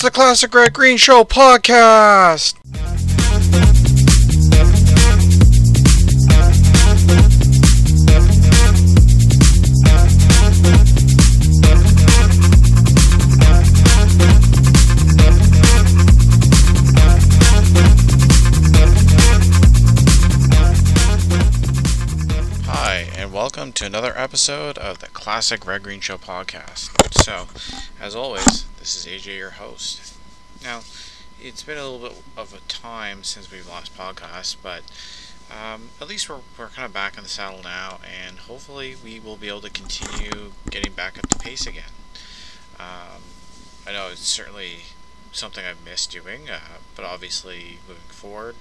[0.00, 2.54] It's the Classic Red Green Show podcast.
[22.64, 26.88] Hi, and welcome to another episode of the Classic Red Green Show podcast.
[27.22, 27.48] So,
[28.00, 30.16] as always, this is AJ, your host.
[30.64, 30.80] Now,
[31.38, 34.82] it's been a little bit of a time since we've last podcast, but
[35.50, 39.20] um, at least we're, we're kind of back in the saddle now, and hopefully we
[39.20, 41.92] will be able to continue getting back up to pace again.
[42.78, 43.20] Um,
[43.86, 44.78] I know it's certainly
[45.30, 46.60] something I've missed doing, uh,
[46.96, 48.56] but obviously moving forward,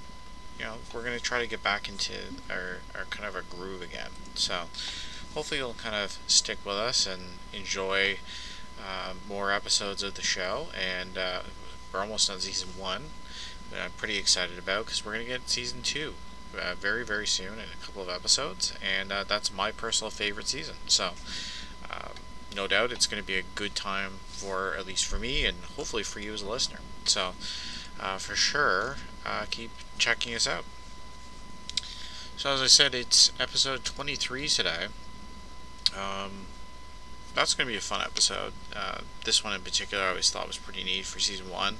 [0.57, 2.13] you know, we're going to try to get back into
[2.49, 4.09] our, our kind of a groove again.
[4.35, 4.63] So
[5.33, 7.21] hopefully you'll kind of stick with us and
[7.53, 8.17] enjoy
[8.79, 10.67] uh, more episodes of the show.
[10.77, 11.41] And uh,
[11.91, 13.03] we're almost on season one,
[13.79, 16.15] I'm pretty excited about because we're to get season two
[16.59, 18.73] uh, very, very soon in a couple of episodes.
[18.81, 20.75] And uh, that's my personal favorite season.
[20.87, 21.11] So
[21.89, 22.13] um,
[22.55, 25.57] no doubt it's going to be a good time for at least for me and
[25.75, 26.79] hopefully for you as a listener.
[27.05, 27.33] So
[27.99, 30.63] uh, for sure, uh, keep checking us out.
[32.37, 34.87] So, as I said, it's episode 23 today.
[35.93, 36.45] Um,
[37.33, 38.53] that's going to be a fun episode.
[38.75, 41.77] Uh, this one in particular, I always thought was pretty neat for season one.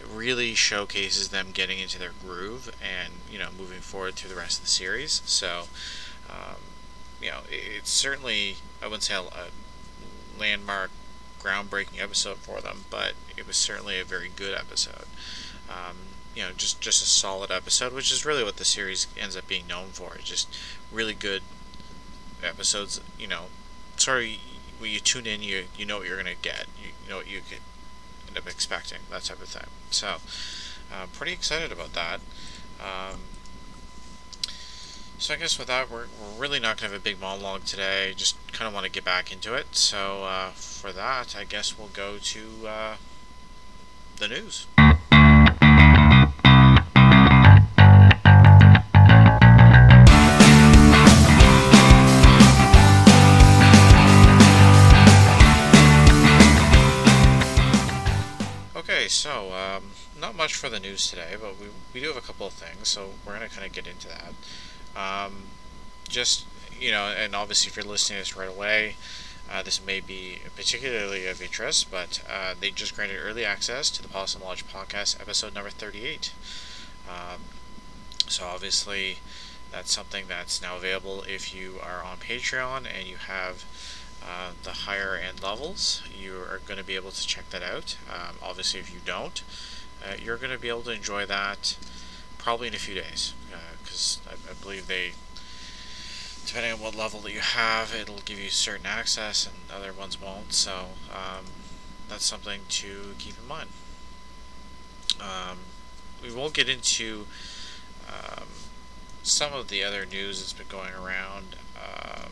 [0.00, 4.36] It really showcases them getting into their groove and you know moving forward through the
[4.36, 5.22] rest of the series.
[5.24, 5.64] So,
[6.28, 6.56] um,
[7.20, 9.22] you know, it's certainly I wouldn't say a,
[10.38, 10.90] landmark,
[11.40, 15.06] groundbreaking episode for them, but it was certainly a very good episode.
[15.68, 15.96] Um,
[16.34, 19.48] you know, just just a solid episode, which is really what the series ends up
[19.48, 20.18] being known for.
[20.22, 20.54] Just
[20.92, 21.42] really good
[22.42, 23.00] episodes.
[23.18, 23.44] You know,
[23.96, 24.30] sort of
[24.78, 26.66] when you tune in, you you know what you're gonna get.
[26.80, 27.60] You, you know what you could
[28.28, 28.98] end up expecting.
[29.10, 29.68] That type of thing.
[29.90, 30.16] So,
[30.92, 32.20] uh, pretty excited about that.
[32.80, 33.20] Um,
[35.18, 38.12] so I guess with that, we're, we're really not to have a big monologue today.
[38.14, 39.74] Just kind of want to get back into it.
[39.74, 42.96] So uh, for that, I guess we'll go to uh,
[44.18, 44.66] the news.
[60.46, 63.10] Much for the news today, but we, we do have a couple of things, so
[63.26, 64.32] we're going to kind of get into that.
[64.94, 65.42] Um,
[66.08, 66.46] just,
[66.80, 68.94] you know, and obviously if you're listening to this right away,
[69.52, 74.00] uh, this may be particularly of interest, but uh, they just granted early access to
[74.00, 76.32] the Possum Lodge podcast, episode number 38.
[77.08, 77.40] Um,
[78.28, 79.18] so obviously,
[79.72, 83.64] that's something that's now available if you are on Patreon and you have
[84.24, 86.04] uh, the higher end levels.
[86.16, 87.96] You are going to be able to check that out.
[88.08, 89.42] Um, obviously, if you don't,
[90.06, 91.76] uh, you're going to be able to enjoy that
[92.38, 93.34] probably in a few days
[93.82, 95.12] because I, I believe they
[96.46, 100.20] depending on what level that you have, it'll give you certain access and other ones
[100.20, 100.52] won't.
[100.52, 101.46] So um,
[102.08, 103.68] that's something to keep in mind.
[105.20, 105.58] Um,
[106.22, 107.26] we won't get into
[108.08, 108.46] um,
[109.24, 111.56] some of the other news that's been going around.
[111.74, 112.30] Um,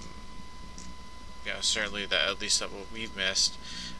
[1.65, 3.57] certainly that at least that what we've missed.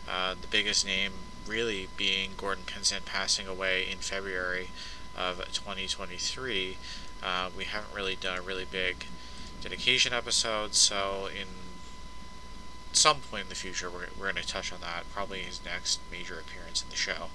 [0.09, 1.13] Uh, the biggest name
[1.47, 4.69] really being Gordon Pinsent passing away in February
[5.17, 6.77] of 2023.
[7.23, 9.07] Uh, we haven't really done a really big
[9.61, 11.47] dedication episode, so in
[12.93, 15.05] some point in the future, we're, we're going to touch on that.
[15.13, 17.31] Probably his next major appearance in the show.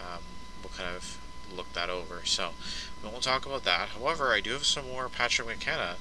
[0.00, 0.22] Um,
[0.62, 1.18] we'll kind of
[1.54, 2.22] look that over.
[2.24, 2.50] So
[3.02, 3.90] we won't talk about that.
[3.90, 5.96] However, I do have some more Patrick McKenna.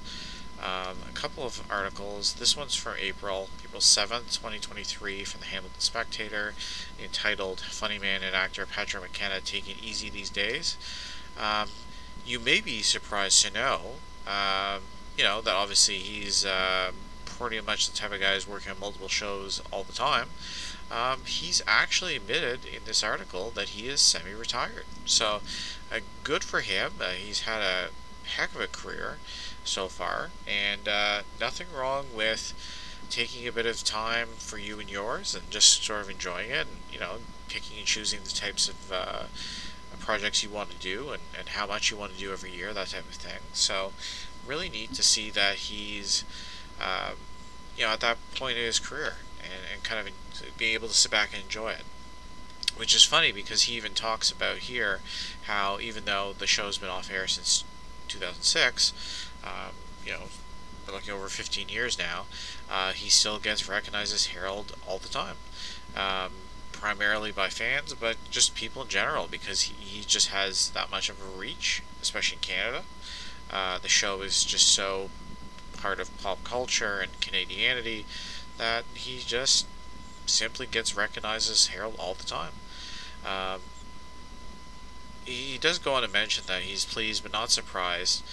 [0.64, 2.34] Um, a couple of articles.
[2.34, 6.54] This one's from April, April 7th, 2023, from the Hamilton Spectator,
[7.04, 10.78] entitled Funny Man and Actor Patrick McKenna Taking Easy These Days.
[11.38, 11.68] Um,
[12.26, 13.96] you may be surprised to know
[14.26, 14.82] um,
[15.18, 16.92] you know that obviously he's uh,
[17.26, 20.30] pretty much the type of guy who's working on multiple shows all the time.
[20.92, 24.86] Um, he's actually admitted in this article that he is semi-retired.
[25.06, 25.42] So,
[25.92, 26.94] uh, good for him.
[27.02, 27.90] Uh, he's had a
[28.28, 29.18] heck of a career
[29.64, 32.54] so far, and uh, nothing wrong with
[33.10, 36.68] taking a bit of time for you and yours, and just sort of enjoying it,
[36.68, 37.18] and you know,
[37.48, 39.24] picking and choosing the types of uh,
[40.00, 42.74] projects you want to do, and, and how much you want to do every year,
[42.74, 43.40] that type of thing.
[43.54, 43.94] So,
[44.46, 46.24] really neat to see that he's,
[46.82, 47.16] um,
[47.78, 50.14] you know, at that point in his career and, and kind of
[50.58, 51.84] being able to sit back and enjoy it.
[52.76, 55.02] Which is funny because he even talks about here
[55.44, 57.64] how even though the show's been off air since
[58.08, 58.94] 2006,
[59.44, 59.74] um,
[60.06, 60.24] you know,
[60.92, 62.26] looking over 15 years now,
[62.72, 65.36] uh, he still gets recognized as Harold all the time.
[65.96, 66.32] Um,
[66.72, 71.08] primarily by fans, but just people in general because he, he just has that much
[71.08, 72.84] of a reach, especially in Canada.
[73.50, 75.10] Uh, the show is just so
[75.78, 78.06] part of pop culture and Canadianity
[78.58, 79.66] that he just
[80.26, 82.52] simply gets recognized as Harold all the time.
[83.26, 83.62] Um,
[85.24, 88.24] he does go on to mention that he's pleased but not surprised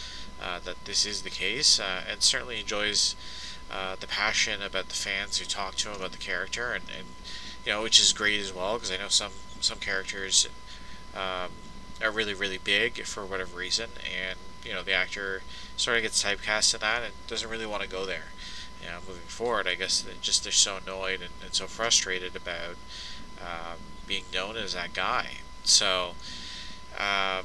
[0.65, 3.15] that this is the case, uh, and certainly enjoys
[3.71, 7.07] uh, the passion about the fans who talk to him about the character, and, and
[7.65, 10.49] you know, which is great as well because I know some some characters
[11.15, 11.51] um,
[12.03, 15.43] are really really big for whatever reason, and you know the actor
[15.77, 18.33] sort of gets typecast in that and doesn't really want to go there.
[18.83, 22.77] You know, moving forward, I guess just they're so annoyed and, and so frustrated about
[23.41, 25.33] um, being known as that guy.
[25.65, 26.15] So,
[26.99, 27.45] um,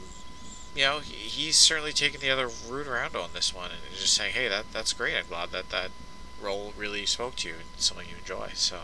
[0.75, 4.13] you know, he, he's certainly taking the other route around on this one and just
[4.13, 5.15] saying, "Hey, that that's great.
[5.15, 5.91] I'm glad that that
[6.41, 8.79] role really spoke to you and something you enjoy." So,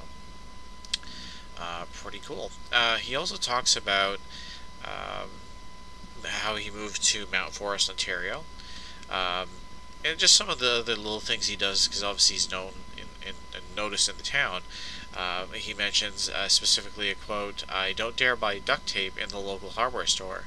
[1.59, 2.51] uh, pretty cool.
[2.71, 4.19] Uh, he also talks about
[4.83, 5.29] um,
[6.25, 8.43] how he moved to Mount Forest, Ontario,
[9.09, 9.49] um,
[10.03, 12.71] and just some of the the little things he does because obviously he's known
[13.53, 14.61] and noticed in the town.
[15.15, 19.39] Uh, he mentions uh, specifically a quote: "I don't dare buy duct tape in the
[19.39, 20.45] local hardware store.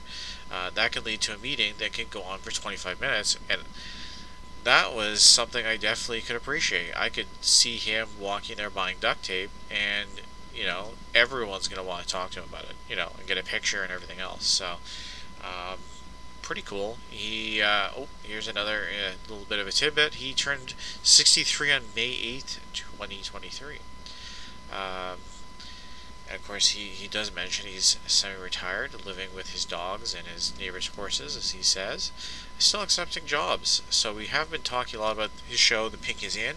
[0.51, 3.63] Uh, that can lead to a meeting that can go on for 25 minutes." And
[4.65, 6.93] that was something I definitely could appreciate.
[6.97, 10.09] I could see him walking there buying duct tape, and
[10.55, 13.39] you know everyone's gonna want to talk to him about it, you know, and get
[13.39, 14.47] a picture and everything else.
[14.47, 14.77] So.
[15.43, 15.79] Um,
[16.45, 16.99] pretty cool.
[17.11, 20.15] He uh, oh, here's another uh, little bit of a tidbit.
[20.15, 23.79] He turned 63 on May 8th, 2023.
[24.71, 25.19] Um,
[26.33, 30.87] of course, he, he does mention he's semi-retired, living with his dogs and his neighbor's
[30.89, 32.13] horses, as he says.
[32.59, 33.83] Still accepting jobs.
[33.91, 36.57] So we have been talking a lot about his show, The Pink is In.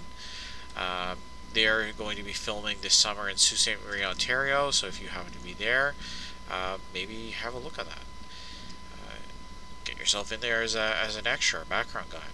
[0.76, 1.18] Um,
[1.54, 3.86] they are going to be filming this summer in Sault Ste.
[3.86, 4.72] Marie, Ontario.
[4.72, 5.96] So if you happen to be there,
[6.50, 8.06] uh, maybe have a look at that.
[8.94, 9.16] Uh,
[9.84, 12.30] get yourself in there as, a, as an extra, background guy.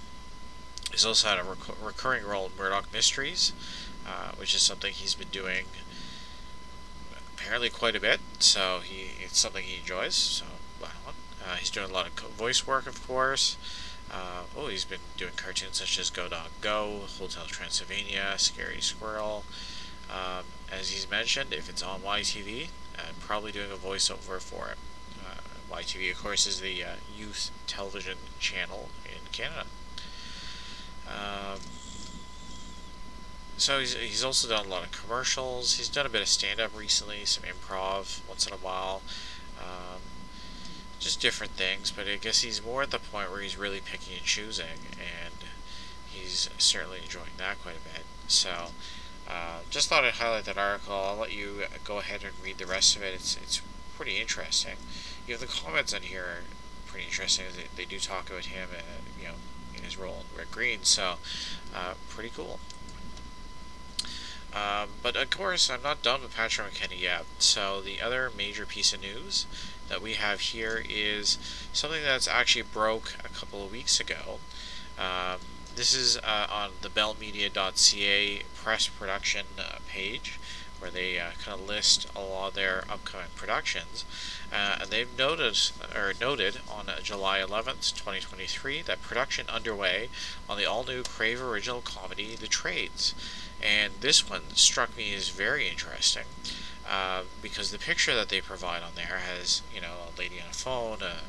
[0.91, 3.53] He's also had a rec- recurring role in Murdoch Mysteries,
[4.05, 5.65] uh, which is something he's been doing
[7.43, 8.19] apparently quite a bit.
[8.39, 10.15] So he it's something he enjoys.
[10.15, 10.45] So
[10.81, 13.57] uh, he's doing a lot of voice work, of course.
[14.09, 19.43] Uh, oh, he's been doing cartoons such as Go Dog Go, Hotel Transylvania, Scaredy Squirrel.
[20.09, 24.77] Um, as he's mentioned, if it's on YTV, I'm probably doing a voiceover for it.
[25.19, 26.87] Uh, YTV, of course, is the uh,
[27.17, 29.65] youth television channel in Canada.
[31.07, 31.59] Um,
[33.57, 35.75] so he's, he's also done a lot of commercials.
[35.75, 39.01] He's done a bit of stand up recently, some improv once in a while.
[39.59, 40.01] Um,
[40.99, 44.15] just different things, but I guess he's more at the point where he's really picking
[44.15, 45.35] and choosing, and
[46.09, 48.05] he's certainly enjoying that quite a bit.
[48.27, 48.67] So,
[49.27, 50.95] uh, just thought I'd highlight that article.
[50.95, 53.13] I'll let you go ahead and read the rest of it.
[53.13, 53.61] It's it's
[53.97, 54.75] pretty interesting.
[55.27, 56.43] You know, the comments on here are
[56.87, 57.45] pretty interesting.
[57.55, 58.81] They, they do talk about him, uh,
[59.19, 59.35] you know,
[59.75, 60.83] in his role in Red Green.
[60.83, 61.15] So,
[61.75, 62.59] uh, pretty cool.
[64.53, 67.25] Um, but of course, I'm not done with Patrick McKenna yet.
[67.39, 69.45] So the other major piece of news
[69.89, 71.37] that we have here is
[71.73, 74.39] something that's actually broke a couple of weeks ago.
[74.97, 75.39] Um,
[75.75, 80.39] this is uh, on the bellmedia.ca press production uh, page
[80.83, 84.03] where they uh, kind of list a lot of their upcoming productions.
[84.51, 85.57] Uh, and they've noted,
[85.95, 90.09] or noted on uh, July 11th, 2023, that production underway
[90.49, 93.15] on the all new Crave original comedy The Trades.
[93.63, 96.25] And this one struck me as very interesting
[96.89, 100.49] uh, because the picture that they provide on there has, you know, a lady on
[100.49, 101.19] a phone, a,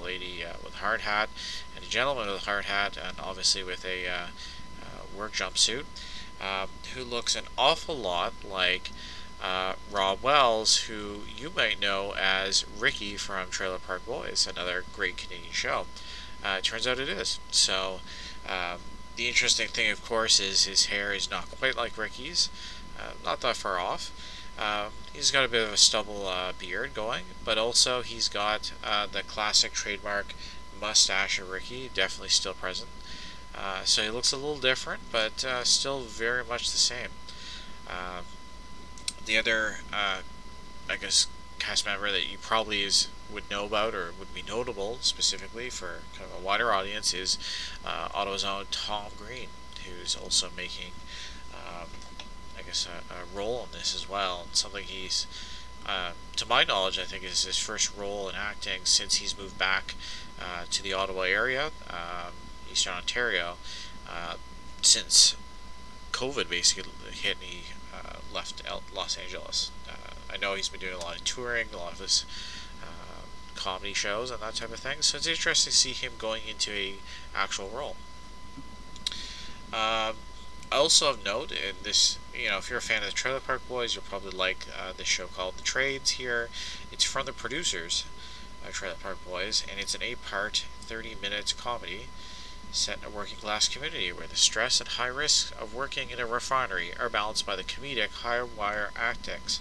[0.00, 1.28] a lady uh, with a hard hat,
[1.76, 4.26] and a gentleman with a hard hat, and obviously with a uh,
[4.80, 5.84] uh work jumpsuit,
[6.40, 8.90] um, who looks an awful lot like
[9.42, 15.16] uh, Rob Wells, who you might know as Ricky from Trailer Park Boys, another great
[15.16, 15.86] Canadian show.
[16.44, 17.38] Uh, turns out it is.
[17.50, 18.00] So,
[18.48, 18.78] um,
[19.16, 22.48] the interesting thing, of course, is his hair is not quite like Ricky's,
[22.98, 24.10] uh, not that far off.
[24.58, 28.72] Uh, he's got a bit of a stubble uh, beard going, but also he's got
[28.84, 30.34] uh, the classic trademark
[30.80, 32.90] mustache of Ricky, definitely still present.
[33.54, 37.08] Uh, so he looks a little different, but uh, still very much the same.
[39.26, 41.26] the other, I guess,
[41.58, 46.00] cast member that you probably is would know about or would be notable specifically for
[46.16, 47.38] kind of a wider audience is
[47.84, 49.48] uh, own Tom Green,
[49.86, 50.92] who's also making,
[51.52, 51.88] um,
[52.58, 54.42] I guess, a, a, role in this as well.
[54.44, 55.26] And something he's,
[55.86, 59.58] uh, to my knowledge, I think is his first role in acting since he's moved
[59.58, 59.94] back
[60.40, 62.32] uh, to the Ottawa area, um,
[62.70, 63.56] Eastern Ontario,
[64.08, 64.34] uh,
[64.82, 65.36] since
[66.12, 67.62] COVID basically hit and he
[67.94, 68.62] uh, left
[68.94, 69.70] Los Angeles.
[69.88, 72.61] Uh, I know he's been doing a lot of touring, a lot of his uh,
[73.62, 75.02] comedy shows and that type of thing.
[75.02, 76.94] So it's interesting to see him going into a
[77.34, 77.96] actual role.
[79.72, 80.16] Um,
[80.70, 83.66] also of note, in this, you know, if you're a fan of the Trailer Park
[83.68, 86.48] Boys, you'll probably like uh, this show called The Trades here.
[86.90, 88.04] It's from the producers
[88.66, 92.06] of Trailer Park Boys, and it's an eight-part, 30-minute comedy
[92.70, 96.18] set in a working class community where the stress and high risk of working in
[96.18, 99.60] a refinery are balanced by the comedic high wire antics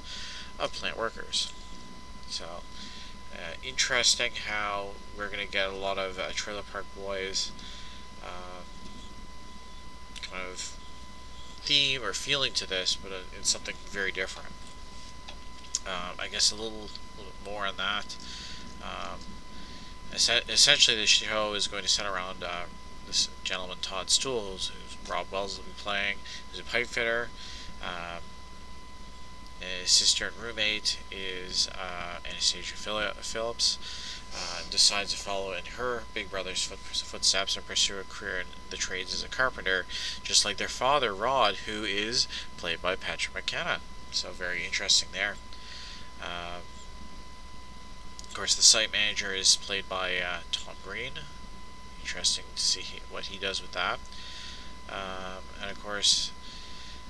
[0.57, 1.51] of plant workers.
[2.29, 2.61] So,
[3.41, 7.51] uh, interesting how we're going to get a lot of uh, Trailer Park Boys
[8.23, 8.61] uh,
[10.21, 10.77] kind of
[11.61, 14.49] theme or feeling to this, but uh, it's something very different.
[15.87, 18.15] Um, I guess a little, little bit more on that.
[18.83, 19.19] Um,
[20.13, 22.63] essentially, the show is going to center around uh,
[23.07, 26.17] this gentleman, Todd Stool, who's, who's Rob Wells will be playing,
[26.51, 27.29] who's a pipe fitter.
[27.81, 28.21] Um,
[29.61, 33.77] his sister and roommate is uh, Anastasia Phillips.
[34.33, 38.47] Uh, decides to follow in her big brother's foot, footsteps and pursue a career in
[38.69, 39.85] the trades as a carpenter,
[40.23, 43.81] just like their father, Rod, who is played by Patrick McKenna.
[44.11, 45.35] So, very interesting there.
[46.23, 46.59] Uh,
[48.25, 51.11] of course, the site manager is played by uh, Tom Green,
[51.99, 53.99] interesting to see what he does with that.
[54.89, 56.31] Um, and of course,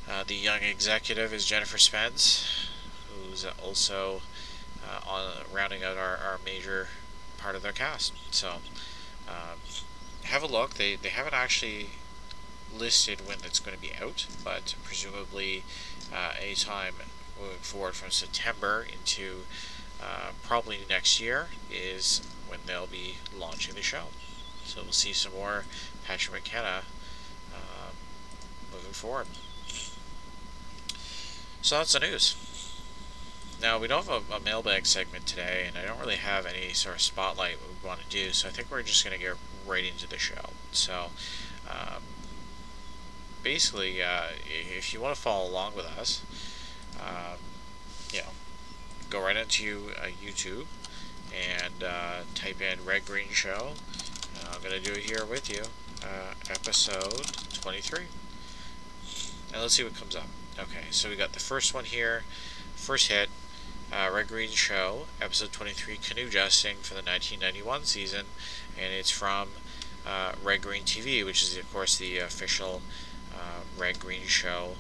[0.10, 2.70] uh, the young executive is Jennifer Spence,
[3.10, 4.22] who's also
[4.86, 6.88] uh, on rounding out our, our major
[7.38, 8.14] part of their cast.
[8.34, 8.56] So
[9.28, 9.60] um,
[10.24, 10.76] have a look.
[10.76, 11.90] They they haven't actually
[12.76, 15.64] listed when it's going to be out, but presumably
[16.14, 16.94] uh, anytime
[17.40, 19.42] moving forward from September into
[20.02, 24.06] uh, probably next year is when they'll be launching the show.
[24.64, 25.66] So we'll see some more
[26.06, 26.84] Patrick McKenna
[27.54, 27.92] uh,
[28.72, 29.28] moving forward.
[31.62, 32.36] So that's the news.
[33.62, 36.74] Now, we don't have a, a, mailbag segment today, and I don't really have any
[36.74, 39.36] sort of spotlight we want to do, so I think we're just going to get
[39.68, 40.50] right into the show.
[40.72, 41.12] So,
[41.70, 42.02] um,
[43.44, 46.24] basically, uh, if you want to follow along with us,
[47.00, 47.38] um,
[48.12, 48.30] you know,
[49.12, 50.66] go right into uh, YouTube
[51.32, 53.74] and uh, type in Red Green Show,
[54.52, 55.62] I'm going to do it here with you,
[56.04, 58.06] uh, episode 23.
[59.54, 60.26] And let's see what comes up.
[60.62, 62.22] Okay, so we got the first one here,
[62.76, 63.30] first hit,
[63.92, 68.28] uh, Red Green Show, episode 23, Canoe Jousting for the 1991 season,
[68.80, 69.50] and it's from
[70.06, 72.84] uh, Red Green TV, which is, of course, the official
[73.34, 74.76] uh, Red Green Show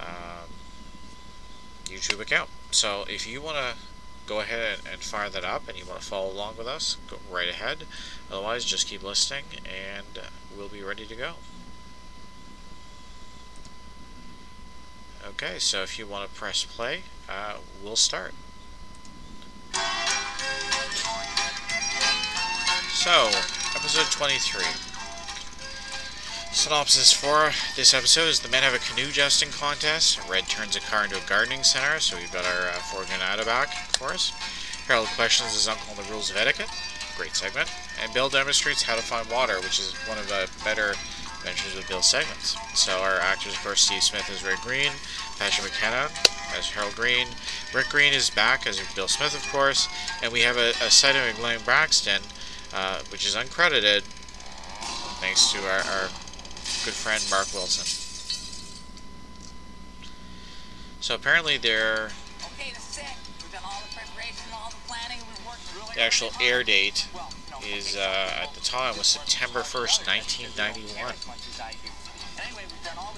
[0.00, 0.50] um,
[1.84, 2.50] YouTube account.
[2.72, 3.74] So if you want to
[4.26, 7.18] go ahead and fire that up and you want to follow along with us, go
[7.30, 7.84] right ahead.
[8.32, 10.24] Otherwise, just keep listening and
[10.56, 11.34] we'll be ready to go.
[15.26, 17.00] Okay, so if you want to press play,
[17.30, 18.34] uh, we'll start.
[22.92, 23.30] So,
[23.74, 24.64] episode 23.
[26.52, 30.20] Synopsis for this episode is the men have a canoe jousting contest.
[30.28, 33.46] Red turns a car into a gardening center, so we've got our uh, Ford Granada
[33.46, 34.30] back for us.
[34.86, 36.68] Harold questions his uncle on the rules of etiquette.
[37.16, 37.70] Great segment.
[38.02, 40.94] And Bill demonstrates how to find water, which is one of the better
[41.44, 42.56] ventures with Bill segments.
[42.74, 44.90] So our actors, of course, Steve Smith as Red Green,
[45.38, 46.08] Patrick McKenna
[46.56, 47.26] as Harold Green,
[47.74, 49.88] Rick Green is back as Bill Smith, of course,
[50.22, 52.22] and we have a, a sighting of Glenn Braxton,
[52.72, 54.02] uh, which is uncredited,
[55.20, 56.08] thanks to our, our
[56.84, 57.84] good friend Mark Wilson.
[61.00, 62.10] So apparently they're
[65.94, 67.06] the actual air date
[67.66, 71.14] is uh, at the time was September 1st, 1991.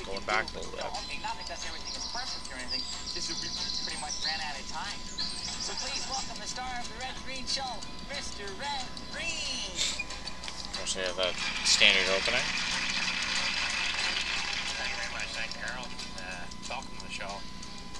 [0.07, 0.85] Going back a little bit.
[0.85, 0.95] Of
[6.87, 7.67] the Red Green Show,
[8.09, 8.47] Mr.
[8.61, 10.07] Red Green.
[10.07, 11.35] Of course, they have that
[11.65, 12.41] standard opening.
[16.69, 17.31] welcome to the show.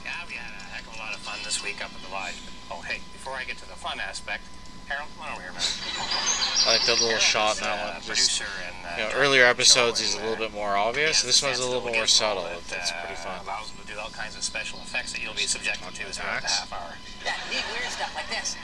[0.05, 2.11] Yeah, we had a heck of a lot of fun this week up at the
[2.11, 2.35] lodge.
[2.45, 4.43] But, oh, hey, before I get to the fun aspect,
[4.89, 5.63] Harold, come on over here, man.
[6.67, 7.97] I like the little shot in that one.
[7.97, 11.23] Uh, Just, and, uh, you know, earlier episodes he's a little bit more obvious.
[11.23, 12.45] This one's a little more subtle.
[12.45, 13.39] That, it's pretty fun.
[13.39, 16.05] Uh, allows him to do all kinds of special effects that you'll be subjected to
[16.07, 16.95] throughout the half hour.
[17.25, 18.55] Yeah, neat weird stuff like this.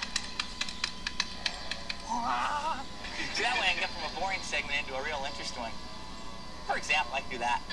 [3.35, 5.73] See, that way I can get from a boring segment into a real interesting one.
[6.69, 7.61] For example, I can do that.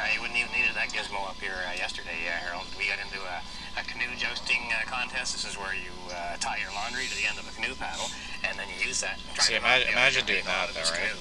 [0.00, 2.64] Uh, you wouldn't even needed that gizmo up here uh, yesterday, uh, Harold.
[2.78, 3.44] We got into a,
[3.78, 5.32] a canoe jousting uh, contest.
[5.32, 8.06] This is where you uh, tie your laundry to the end of a canoe paddle,
[8.44, 9.18] and then you use that.
[9.38, 11.14] See, imagine, imagine doing that, though, right?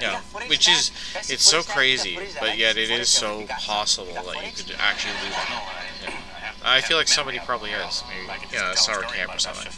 [0.00, 0.90] Yeah, which is
[1.28, 6.14] it's so crazy, but yet it is so possible that you could actually do that.
[6.64, 8.02] I I feel like somebody probably is.
[8.08, 9.70] Maybe, you know, a summer camp or something.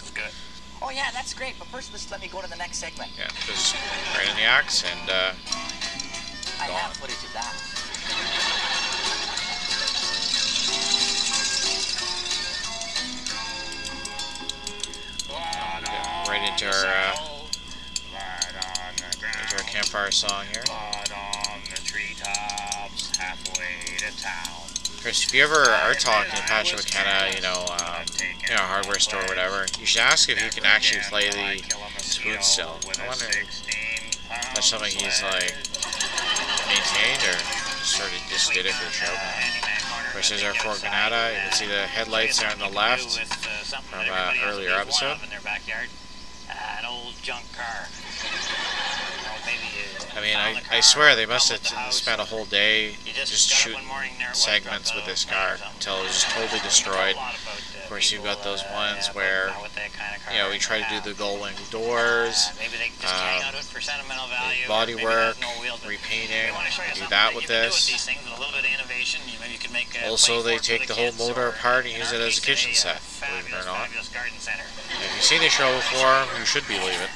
[0.80, 1.58] Oh yeah, that's great.
[1.58, 3.11] But first, let's let me go to the next segment.
[3.18, 3.75] Yeah, just
[4.16, 5.32] right in the axe and uh,
[6.61, 7.56] I have footage of that.
[16.34, 17.14] Right into our uh,
[19.42, 20.64] into our campfire song here.
[25.00, 28.02] Chris, if you ever are talking to Patrick McKenna, you know, um,
[28.48, 31.62] you know, hardware store or whatever, you should ask if he can actually play the
[32.00, 32.78] spoon still.
[32.98, 33.66] I wonder if
[34.54, 35.54] that's something he's like
[36.66, 37.38] maintained or
[37.84, 39.12] sort of just did it for show.
[39.12, 41.34] Of course, there's our Ford Granada.
[41.34, 43.20] You can see the headlights there on the left.
[43.82, 45.18] from uh, earlier episode.
[45.22, 45.88] In their backyard,
[46.50, 47.88] uh, an old junk car.
[48.20, 49.74] You know, maybe
[50.12, 53.32] I mean, I, the I swear they must have the spent a whole day just,
[53.32, 56.60] just shooting one morning, there was segments with this car until it was just totally
[56.60, 57.16] destroyed.
[57.84, 60.50] A lot about, Of course, you've got those ones where, about kind of You know,
[60.50, 61.18] we try to do the past.
[61.18, 64.66] gold wing doors, maybe they just hang um, out it for sentimental value.
[64.68, 66.46] body maybe it has work, no wheels, but repainting.
[66.46, 67.86] we wanna show you Do that with this.
[67.86, 69.20] these things with a little bit of innovation.
[69.26, 72.20] You- Maybe you can make Also, they take the whole motor apart and use it
[72.20, 73.86] as a kitchen set, believe it or not.
[73.88, 74.64] fabulous garden center.
[74.88, 77.10] If you've seen the show before, you should believe it.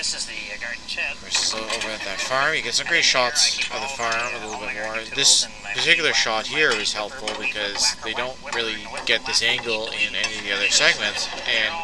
[0.00, 1.12] This is the uh, garden shed.
[1.12, 4.74] Over at that farm, you get some great shots of the farm a little bit
[4.80, 4.96] more.
[5.14, 10.38] This particular shot here is helpful because they don't really get this angle in any
[10.38, 11.74] of the other segments, and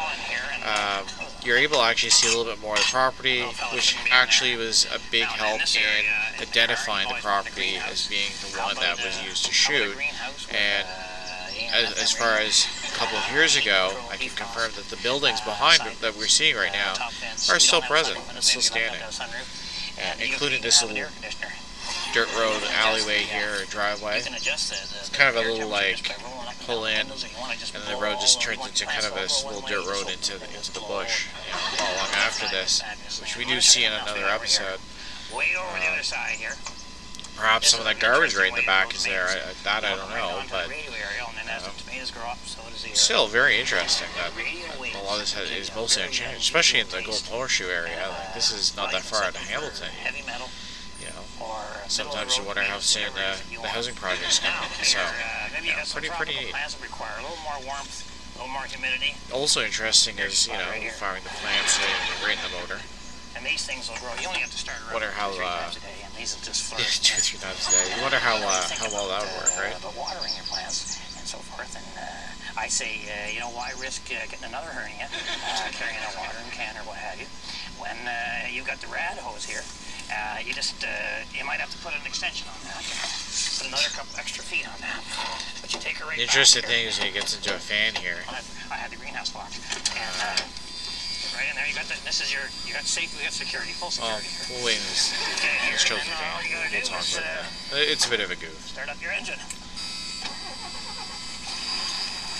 [0.65, 1.05] um,
[1.43, 4.85] you're able to actually see a little bit more of the property, which actually was
[4.85, 9.53] a big help in identifying the property as being the one that was used to
[9.53, 9.95] shoot.
[10.49, 10.87] And
[11.73, 15.41] as, as far as a couple of years ago, I can confirm that the buildings
[15.41, 16.93] behind that we're seeing right now
[17.51, 21.07] are still present and still standing, uh, including this little
[22.13, 24.21] dirt road alleyway here or driveway.
[24.23, 26.15] It's kind of a little, like,
[26.65, 30.37] pull in, and the road just turns into kind of this little dirt road into
[30.37, 31.27] the, into the bush.
[31.79, 32.81] All along after this,
[33.21, 34.79] which we do see in another episode.
[35.35, 36.55] Way over the other side here.
[37.35, 39.27] Perhaps some of that garbage right in the back is there.
[39.27, 40.69] I, that I don't know, but
[42.93, 47.01] still very interesting that a lot of this has, is mostly unchanged, especially in the
[47.01, 47.95] Golden Horseshoe area.
[48.09, 49.89] Like this is not that far out of Hamilton.
[50.03, 50.49] Heavy metal
[50.99, 54.51] You know, or sometimes you wonder how soon the, the housing projects come.
[54.83, 54.99] So
[55.63, 56.51] yeah, pretty pretty neat.
[56.51, 58.03] Plants require a little more warmth,
[58.35, 61.79] a little more humidity, Also interesting is you know firing the plants
[62.23, 62.79] right in the motor.
[63.37, 64.13] and these things will grow.
[64.19, 66.11] You only have to start around Wonder how, two, three uh, times a day, and
[66.17, 66.99] these will just Yeah, flourish.
[66.99, 67.85] two three times a day.
[67.95, 69.77] You wonder how uh, how well that would work, uh, right?
[69.77, 70.97] About watering your plants
[71.27, 71.75] and so forth.
[71.75, 75.99] And uh, I say, uh, you know, why risk uh, getting another hernia, uh, carrying
[75.99, 77.27] a watering can or what have you,
[77.83, 79.59] when uh, you've got the rad hose here.
[80.07, 82.79] Uh, you just, uh, you might have to put an extension on that.
[83.59, 85.03] Put another couple extra feet on that.
[85.59, 88.23] But you take her right The interesting thing is he gets into a fan here.
[88.71, 89.59] I had the greenhouse box,
[89.99, 90.39] and uh,
[91.35, 91.99] right in there you got the.
[92.07, 92.47] This is your.
[92.63, 93.19] You got safety.
[93.19, 93.75] We got security.
[93.75, 95.11] Full Well, security we'll wait this,
[95.43, 96.23] Okay, this trophy fan.
[96.35, 97.43] all you gotta We'll do talk is, about
[97.75, 97.83] that.
[97.91, 98.55] It's a bit of a goof.
[98.63, 99.39] Start up your engine.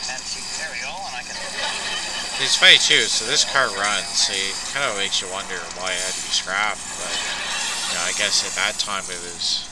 [0.07, 1.35] And see, there we go, and I can.
[2.39, 3.09] It's funny too.
[3.09, 6.21] So this car runs, so it kind of makes you wonder why it had to
[6.21, 6.85] be scrapped.
[7.01, 7.11] But
[7.89, 9.65] you know, I guess at that time it was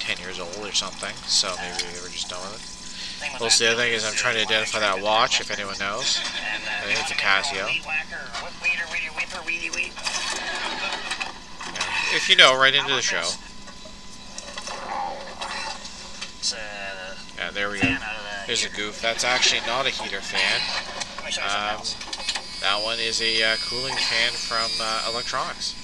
[0.00, 1.14] 10 years old or something.
[1.24, 3.40] So maybe they were just done with it.
[3.40, 6.20] Also, the other thing is I'm trying to identify that watch, if anyone knows.
[6.20, 7.70] I think it's a Casio.
[7.70, 7.80] Yeah.
[12.14, 13.24] If you know, right into the show.
[17.38, 17.96] Yeah, there we go.
[18.46, 19.00] There's a goof.
[19.00, 20.60] That's actually not a heater fan.
[21.40, 21.80] Um.
[22.62, 25.74] That one is a uh, cooling fan from uh, electronics,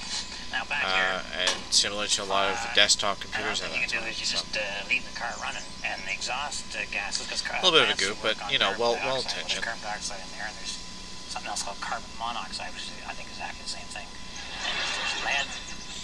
[0.54, 1.42] Now back uh, here.
[1.42, 4.26] and similar to a lot of desktop computers at thing you can do is you
[4.30, 4.38] So.
[4.38, 7.90] just uh, leave the car running, and the exhaust uh, gases, because A little bit
[7.90, 9.66] of a goop, but, you know, well- well intentioned.
[9.66, 10.78] Carbon dioxide in there, and there's
[11.26, 14.06] something else called carbon monoxide, which I think is exactly the same thing.
[14.06, 15.50] And there's lead,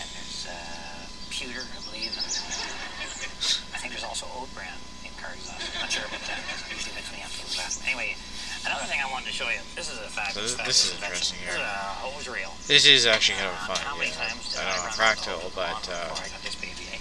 [0.03, 4.75] and there's uh, pewter, I believe, and I think there's also oat bran
[5.07, 5.71] in car exhaust.
[5.79, 6.43] I'm not sure about that.
[6.67, 7.79] Usually makes me have to laugh.
[7.87, 8.19] Anyway,
[8.67, 9.61] another thing I wanted to show you.
[9.77, 11.53] This is a fabulous, So this- this is interesting here.
[11.53, 12.53] This is a hose reel.
[12.67, 13.85] This is actually kind of Uh, fun.
[13.85, 16.99] How many times did I know, out but uh, I got this baby, eh?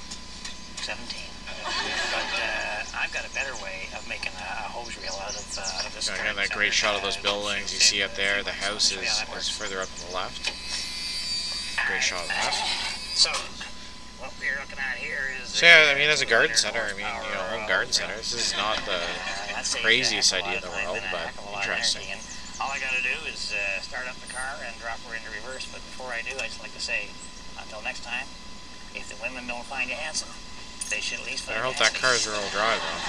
[0.84, 1.20] 17.
[1.64, 5.62] But uh, I've got a better way of making a, hose reel out of, uh,
[5.80, 6.10] out of this.
[6.10, 8.44] again, that great shot of those Uh, buildings you see up there.
[8.44, 10.52] The house is, you is further up on the left.
[11.88, 12.54] Great shot of that.
[13.16, 13.32] So,
[14.20, 15.50] what we're looking at here is.
[15.56, 17.94] So yeah, I mean, as a garden center, I mean, you know, home garden uh,
[17.94, 18.16] center.
[18.18, 19.00] This is not the
[19.56, 21.96] Uh, craziest idea in the world, of time and a but heck of a lot
[21.96, 22.08] of interesting.
[22.12, 22.22] And
[22.62, 25.66] all I gotta do is uh, start up the car and drop her into reverse.
[25.72, 27.10] But before I do, I just like to say,
[27.60, 28.28] until next time,
[28.94, 30.30] if the women don't find you handsome,
[30.92, 32.04] they should at least find I hope that handsome.
[32.04, 33.04] car is real drive though.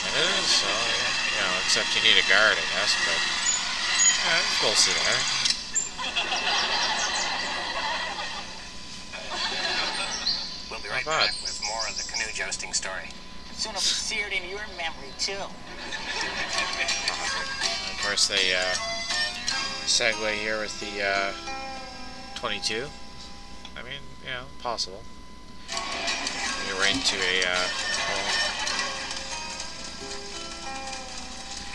[0.00, 2.92] It is, so you know, except you need a guard, I guess.
[3.04, 3.20] But
[4.24, 5.20] yeah, we'll see there.
[10.70, 13.10] We'll be right back with more of the canoe jousting story.
[13.60, 15.36] Soon it'll be seared in your memory, too.
[15.36, 15.52] Of
[18.00, 18.72] course, they uh,
[19.84, 21.32] segue here with the uh,
[22.36, 22.88] 22.
[23.76, 25.02] I mean, you know, possible.
[25.68, 27.68] You're right into a uh,
[28.08, 28.32] home.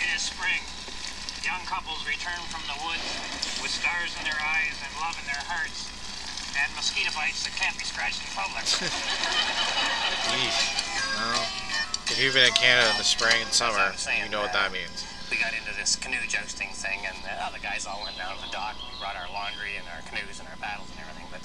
[0.02, 0.66] It is spring.
[1.46, 3.06] Young couples return from the woods
[3.62, 5.86] with stars in their eyes and love in their hearts.
[6.58, 8.66] And mosquito bites that can't be scratched in public.
[10.34, 10.82] Yeesh.
[11.14, 11.55] Well,
[12.16, 13.92] if you've been in Canada in the spring and summer,
[14.24, 15.04] you know what that means.
[15.28, 17.12] we got into this canoe jousting thing, and
[17.52, 18.80] the guys all went down to the dock.
[18.80, 21.28] We brought our laundry and our canoes and our paddles and everything.
[21.28, 21.44] But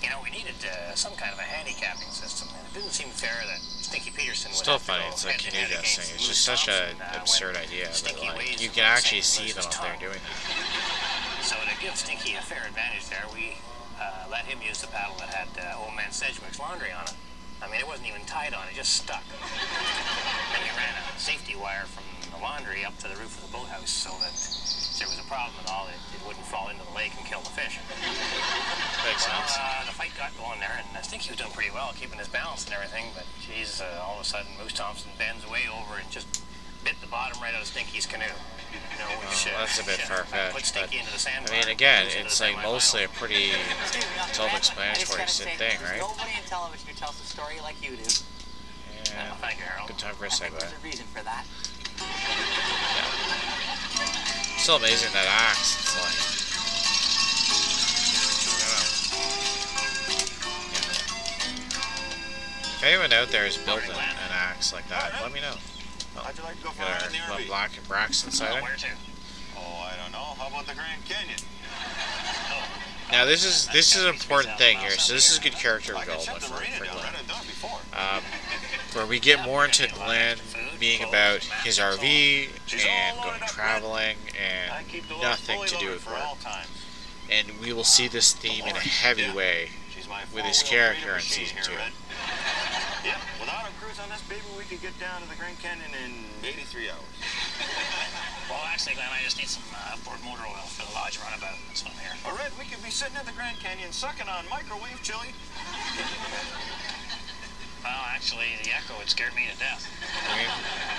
[0.00, 2.48] you know, we needed uh, some kind of a handicapping system.
[2.56, 5.04] And it didn't seem fair that Stinky Peterson would Still have funny.
[5.12, 6.16] It's like canoe against dusting.
[6.16, 7.92] It's just such an uh, absurd idea.
[7.92, 11.44] But like, you can actually see them out there doing that.
[11.44, 13.60] So to give Stinky a fair advantage there, we
[14.00, 17.20] uh, let him use the paddle that had uh, old man Sedgwick's laundry on it.
[17.62, 19.22] I mean, it wasn't even tied on; it just stuck.
[19.28, 23.52] Then we ran a safety wire from the laundry up to the roof of the
[23.56, 26.84] boathouse so that if there was a problem at all, it, it wouldn't fall into
[26.84, 27.76] the lake and kill the fish.
[29.04, 29.56] Makes Well, sense.
[29.60, 32.18] uh, the fight got going there, and I think he was doing pretty well, keeping
[32.18, 33.12] his balance and everything.
[33.14, 36.42] But geez, uh, all of a sudden, Moose Thompson bends way over and just
[36.84, 38.24] bit the bottom right out of Stinky's canoe.
[38.70, 41.68] You know, which, Well, uh, that's a bit far-fetched, Put Stinky into the I mean,
[41.68, 43.28] again, it's like mostly a semi-final.
[43.28, 43.50] pretty
[44.32, 45.26] self-explanatory
[45.58, 45.98] thing, right?
[45.98, 48.04] Nobody in television who tells a story like you do.
[49.10, 49.34] Yeah.
[49.42, 49.88] Thank you, Harold.
[49.88, 50.60] Good time for a think segue.
[50.60, 51.44] there's a reason for that.
[54.58, 55.74] Still amazing that axe.
[55.80, 56.14] It's like.
[58.06, 58.86] I don't know.
[60.70, 60.90] Yeah.
[62.76, 65.54] If anyone out there has built an, an axe like that, let me know.
[66.16, 67.46] Oh, How'd you like to go for a ride in the RV?
[67.46, 68.56] black and Braxton side.
[68.58, 68.86] Oh, where to?
[69.56, 69.60] Oh,
[69.92, 70.18] I don't know.
[70.18, 71.38] How about the Grand Canyon?
[73.12, 74.90] Now this is this is an important thing here.
[74.92, 76.84] So this is good character development for, for.
[76.84, 76.94] Glenn.
[76.94, 77.80] Right, I've done it before.
[77.92, 78.22] um,
[78.92, 80.36] where we get more into Glenn
[80.78, 82.48] being about his RV
[82.86, 86.22] and going traveling and keep the load nothing to do with work.
[87.32, 89.70] And we will see this theme in a heavy way
[90.32, 91.72] with his character in season two.
[94.00, 96.12] On this baby, we could get down to the Grand Canyon in
[96.44, 97.00] 83 hours.
[98.50, 101.54] Well, actually, Glenn, I just need some uh, outboard motor oil for the lodge runabout.
[101.70, 102.18] That's what I'm here.
[102.26, 105.30] Or Red, we could be sitting at the Grand Canyon sucking on microwave chili.
[107.80, 109.88] Well, actually, the echo would scare me to death.
[110.28, 110.44] I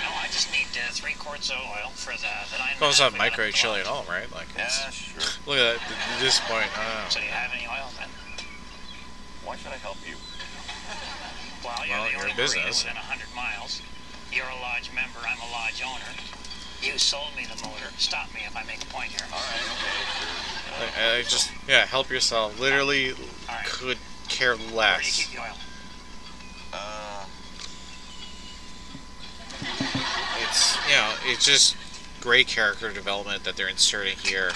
[0.02, 3.00] No, I just need uh, three quarts of oil for the, the nine goes minutes
[3.06, 4.02] on we got micro chili at lodge.
[4.02, 4.26] home, right?
[4.34, 5.22] Like, Yeah, sure.
[5.46, 5.92] look at that.
[5.92, 7.22] At this point, I don't So know.
[7.22, 8.10] do you have any oil, then?
[9.46, 10.16] Why should I help you?
[11.64, 12.82] Well, you're Well, the you're only in business.
[12.84, 13.80] within 100 miles.
[14.32, 15.18] You're a lodge member.
[15.26, 16.10] I'm a lodge owner.
[16.82, 17.92] You sold me the motor.
[17.98, 19.24] Stop me if I make a point here.
[19.32, 20.80] All right, okay, sure.
[20.80, 22.58] Like, I just yeah, help yourself.
[22.58, 23.16] Literally, All
[23.50, 23.64] right.
[23.66, 23.98] could
[24.28, 25.26] care Where do you less.
[25.26, 25.56] keep the oil?
[26.72, 27.24] Uh,
[30.50, 31.76] It's you know, it's just
[32.20, 34.50] great character development that they're inserting here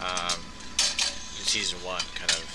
[0.00, 2.46] um, in season one, kind of in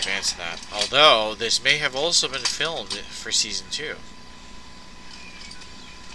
[0.00, 0.66] advance of that.
[0.72, 3.96] Although this may have also been filmed for season two.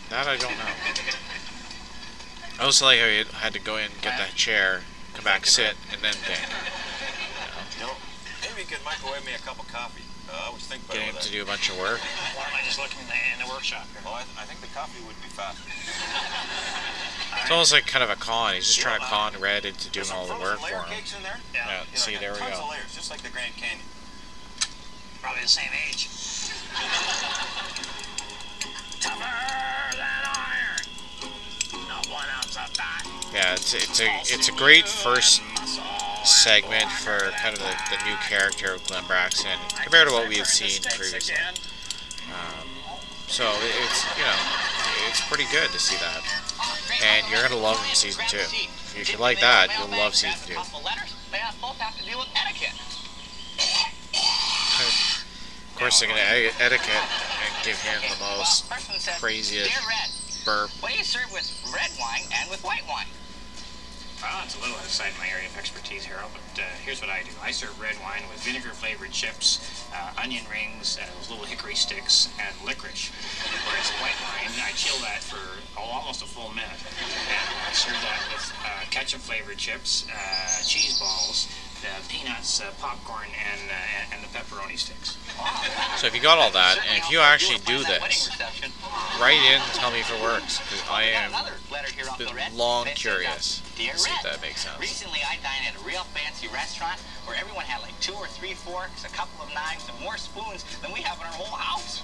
[0.09, 0.65] That I don't know.
[2.59, 4.81] I also like how you had to go in, get that chair,
[5.13, 6.39] come back, sit, and then think.
[7.75, 7.93] you know,
[8.41, 10.03] maybe you could microwave me a cup of coffee.
[10.31, 11.99] Uh, I was thinking about Getting him to do a bunch of work.
[12.33, 14.01] Why am I just looking in the, in the workshop here?
[14.05, 15.61] Well, I, I think the coffee would be faster.
[17.41, 18.55] It's almost like kind of a con.
[18.55, 20.85] He's just trying to con Red into doing all the work for him.
[20.89, 21.39] cakes in there.
[21.53, 21.83] Yeah.
[21.93, 22.67] See, there we go.
[22.69, 23.85] layers, just like the Grand Canyon.
[25.21, 26.09] Probably the same age.
[28.99, 30.81] Tougher than iron.
[31.87, 33.05] Not one ounce of fat.
[33.33, 35.41] Yeah, it's it's a it's a great first
[36.23, 40.37] segment for kind of the, the new character of Glenn Braxton compared to what we
[40.37, 41.35] had seen previously.
[42.33, 42.67] Um,
[43.27, 44.37] so it's you know
[45.09, 46.21] it's pretty good to see that,
[47.05, 48.37] and you're gonna love season two.
[48.97, 50.57] If you like that, you'll love season two.
[50.57, 50.71] Of
[55.75, 58.71] course, they're gonna ed- etiquette and give him the most
[59.19, 59.71] craziest
[60.45, 60.69] burp.
[60.79, 63.07] what do you serve with red wine and with white wine?
[64.21, 67.23] Well, it's a little outside my area of expertise, Harold, but uh, here's what I
[67.23, 67.31] do.
[67.43, 69.59] I serve red wine with vinegar-flavored chips,
[69.93, 73.11] uh, onion rings, uh, those little hickory sticks, and licorice.
[73.67, 75.41] Whereas white wine, I chill that for
[75.77, 76.79] almost a full minute.
[76.79, 81.47] And I serve that with uh, ketchup flavored chips, uh, cheese balls,
[81.85, 85.17] the peanuts, uh, popcorn, and, uh, and the pepperoni sticks.
[85.97, 89.19] So if you got all that, and if you actually do Find that wedding this,
[89.19, 90.59] write in and tell me if it works.
[90.59, 93.97] Because I We am another letter here off been long It says, uh, curious to
[93.97, 94.79] see if that makes sense.
[94.79, 98.53] Recently, I dined at a real fancy restaurant where everyone had like two or three
[98.53, 102.01] forks, a couple of knives, and more spoons than we have in our whole house.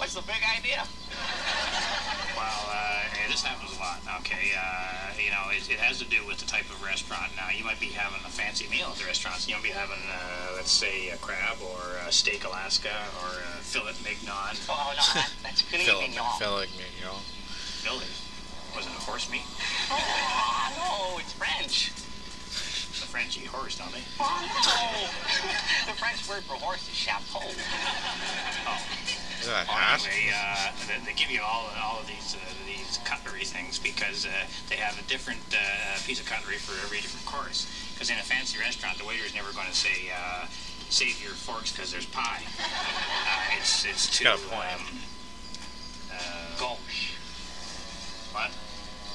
[0.00, 0.08] Wow.
[0.08, 0.80] What's the big idea?
[2.32, 4.00] Well, uh, hey, this happens a lot.
[4.24, 7.28] Okay, uh, you know, it, it has to do with the type of restaurant.
[7.36, 9.36] Now, you might be having a fancy meal at the restaurant.
[9.44, 13.44] So you might be having, uh, let's say, a crab or a steak Alaska or
[13.44, 14.56] a fillet mignon.
[14.72, 16.24] Oh, no, that, that's filet Fill mignon.
[16.40, 17.20] filling mignon.
[17.84, 18.08] Fillet.
[18.72, 19.44] Wasn't it horse meat?
[19.92, 20.00] Oh,
[20.80, 21.92] no, it's French.
[23.50, 24.04] The French horse, don't they?
[24.20, 25.10] Oh,
[25.86, 27.42] the French word for horse is chapeau.
[27.48, 27.56] Is
[29.46, 30.06] that a hat?
[30.06, 34.26] anyway, uh, they, they give you all all of these uh, these cutlery things because
[34.26, 34.30] uh,
[34.68, 37.66] they have a different uh, piece of cutlery for every different course.
[37.94, 40.46] Because in a fancy restaurant, the waiter is never going to say, uh,
[40.88, 44.78] "Save your forks because there's pie." Uh, it's it's to got a point.
[44.78, 44.98] Um,
[46.14, 47.18] uh, Gauche.
[48.30, 48.50] what?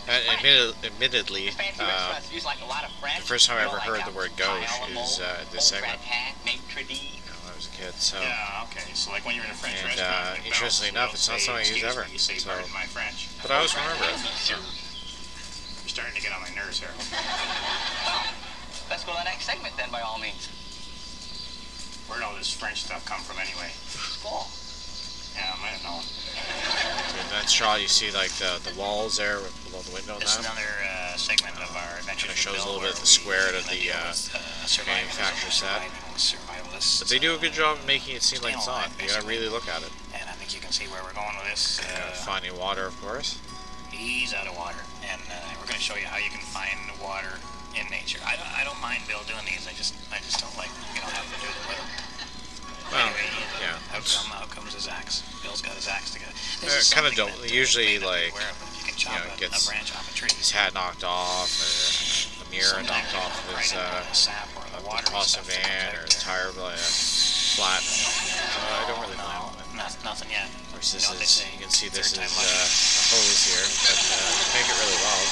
[0.08, 3.22] And admitted, admittedly, uh, like a lot of French.
[3.22, 5.98] the first time I ever heard uh, the word gauche is, uh, this segment.
[6.06, 6.94] gratin, maitre d'.
[6.94, 7.94] you know, when I was a kid.
[7.96, 8.86] So Yeah, okay.
[8.94, 11.66] So like when you're in a French And, restaurant, uh, interestingly enough, it's not something
[11.66, 14.20] I use ever, me," so- "Pardon my French." but I always remember it.
[14.50, 16.94] You're starting to get on my nerves here.
[18.90, 20.50] Let's go to the next segment then, by all means.
[22.08, 23.74] Where'd all this French stuff come from anyway?
[23.90, 24.46] School.
[25.36, 26.04] Yeah, I might have known.
[27.20, 30.34] In that shot, you see like the, the walls there with- below the window This
[30.40, 32.28] is another uh, segment of our adventure.
[32.28, 35.82] Kinda shows a little bit of the square of the, uh, uh, manufacturer set.
[37.00, 38.88] But they do a good job of making it seem like it's not.
[39.02, 39.92] You gotta really look at it.
[40.16, 41.80] And I think you can see where we're going with this.
[41.84, 43.38] Uh, Uh, finding water, of course.
[43.92, 44.80] he's out of water,
[45.12, 47.40] and uh, we're going to show you how you can find water
[47.76, 48.20] in nature.
[48.28, 49.68] I don't, I don't mind Bill doing these.
[49.68, 51.88] I just, I just don't like, you know, having to do them with him.
[52.96, 53.28] Well, anyway,
[53.60, 53.76] yeah.
[53.92, 55.20] Out, come, out comes his axe.
[55.44, 56.32] Bill's got his axe together.
[56.64, 58.34] This Uh, kinda something don't- uh, usually, you may not be like,
[58.88, 60.32] you chop know, a, gets a branch off a tree.
[60.38, 64.88] His hat knocked off, or a mirror knocked off of his uh, sap or the
[64.88, 66.72] water and across a van, or his tire uh,
[67.60, 67.84] flat.
[67.84, 69.76] So I don't really no, him.
[69.76, 70.48] Not, nothing yet.
[70.48, 72.32] Of course, You this know is you can see this is uh, a
[73.12, 75.24] hose here, but uh, make it really well.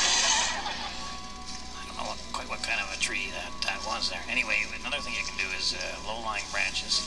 [1.80, 4.20] I don't know what, quite what kind of a tree that, that was there.
[4.28, 7.00] Anyway, another thing you can do is uh, low-lying branches.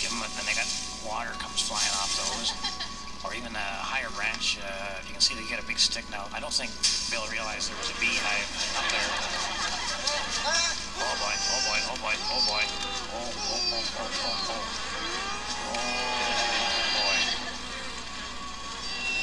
[0.00, 0.68] Give them, a, then they got
[1.06, 2.52] water comes flying off those.
[3.24, 4.60] Or even a higher branch.
[4.62, 6.28] Uh, you can see they get a big stick now.
[6.30, 6.70] I don't think
[7.10, 8.46] Bill realized there was a beehive
[8.78, 9.02] up there.
[11.02, 11.34] Oh boy!
[11.34, 11.78] Oh boy!
[11.90, 12.14] Oh boy!
[12.14, 12.62] Oh boy!
[12.62, 14.62] Oh oh oh oh oh oh!
[15.74, 15.90] Oh
[16.94, 17.18] boy!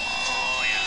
[0.04, 0.84] Oh yeah!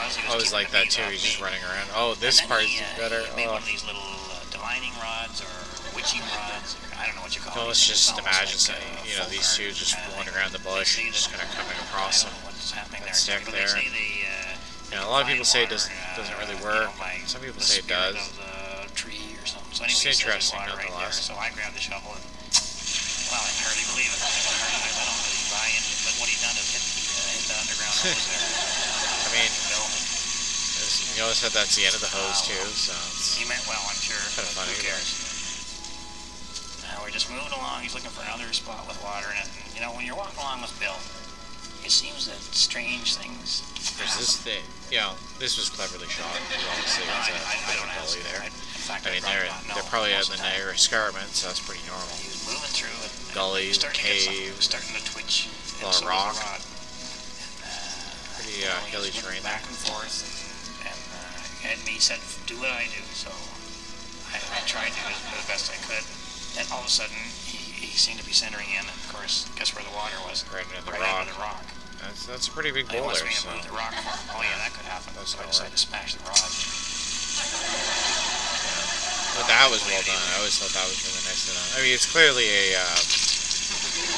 [0.00, 1.04] Was I always like that too.
[1.12, 1.90] He's just running around.
[1.94, 3.20] Oh, this And then part's he, uh, better.
[3.20, 4.00] He made Oh, one of these little
[4.32, 5.52] uh, divining rods or
[5.94, 6.76] witching rods.
[6.80, 7.72] Or, I don't know what you call them.
[7.72, 10.36] let's just almost imagine, like, uh, you know, these two just going thing.
[10.36, 12.32] around the bush, and just kind of coming across them.
[12.44, 13.40] what's happening that there.
[13.40, 13.72] stick there.
[13.72, 16.92] They, uh, You know, a lot of people say it doesn't doesn't really uh, work.
[16.92, 18.20] You know, Some people the say it does.
[18.20, 19.72] Of the tree or something.
[19.72, 20.92] So anyway, there's interesting water right there.
[20.92, 21.24] nonetheless.
[21.24, 22.24] So I grabbed the shovel and
[23.32, 24.20] well, I hardly believe it.
[24.20, 27.44] I don't really buy into it, but what he done is hit the, uh, hit
[27.46, 28.42] the underground hose there.
[29.24, 29.50] I mean,
[31.14, 32.90] you notice that that's the end of the hose too, so
[33.38, 34.18] he meant well, I'm sure.
[34.34, 35.29] Kinda funny, Who cares?
[37.20, 37.84] Just moving along.
[37.84, 39.44] He's looking for another spot with water in it.
[39.44, 40.96] And, you know, when you're walking along with Bill,
[41.84, 43.60] it seems that strange things.
[44.00, 44.64] there's this thing.
[44.88, 46.32] Know, this was cleverly shot.
[46.32, 48.16] Obviously, I, it's a I, I bit of don't a ask.
[48.16, 48.40] gully there.
[48.40, 50.40] I, in fact, I mean, they're they're probably at most the.
[50.40, 52.08] Niagara Escarpment, so that's pretty normal.
[52.24, 53.12] He was moving through it.
[53.12, 55.52] and Gullies, starting to get some- starting to twitch.
[55.84, 56.36] a lot of and so was the rock.
[56.40, 56.64] And, uh,
[58.40, 62.72] Pretty uh, hilly terrain back and forth, and, and, uh, and me said, "Do what
[62.72, 63.28] I do." So
[64.32, 66.00] I, I tried to do the best I could.
[66.58, 69.46] And all of a sudden, he, he seemed to be centering in, and of course,
[69.54, 70.44] guess where the water was?
[70.50, 71.20] Right into the right rock.
[71.22, 71.64] under the rock.
[72.00, 73.20] That's that's a pretty big I boulder.
[73.22, 74.32] me to So the rock for him.
[74.32, 75.12] Oh yeah, that could happen.
[75.14, 76.48] That's so I decided to smash the rod.
[79.36, 80.16] but that was well done.
[80.16, 81.68] I always thought that was really nicely done.
[81.76, 82.98] I mean, it's clearly a uh,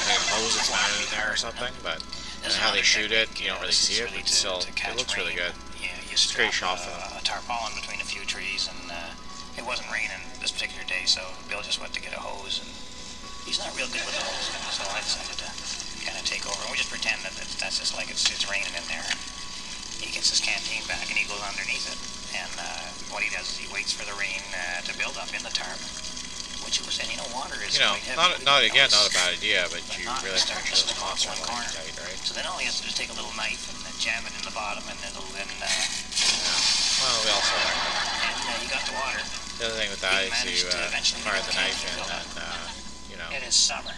[0.07, 1.99] like a hose that's mounted in there or something, but
[2.43, 5.33] and how they shoot it, you don't really see it, but still, it looks really
[5.35, 5.55] good.
[5.79, 9.15] Yeah, you It's strap for a, a tarpaulin between a few trees, and uh,
[9.57, 12.69] it wasn't raining this particular day, so Bill just went to get a hose, and
[13.45, 15.49] he's not real good with the hose, so I decided to
[16.03, 16.57] kind of take over.
[16.65, 19.05] And we just pretend that that's, that's just like it's, it's raining in there.
[20.01, 21.99] He gets his canteen back, and he goes underneath it,
[22.35, 25.31] and uh, what he does is he waits for the rain uh, to build up
[25.31, 25.79] in the tarp,
[26.67, 28.43] which you were saying, you know, water is You know, quite heavy.
[28.43, 31.67] not again, not a bad idea, but but you really have to just one corner.
[31.71, 32.19] tight, right?
[32.25, 34.23] So then all he has to do is take a little knife and then jam
[34.27, 35.47] it in the bottom, and it'll then.
[35.61, 35.67] Uh,
[37.03, 37.75] Well, we also like
[38.23, 40.89] and uh, you got the other thing with that We you uh,
[41.21, 42.57] fire the knife in, and uh,
[43.09, 43.93] you know, It is summer.